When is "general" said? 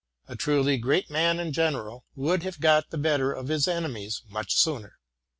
1.53-2.05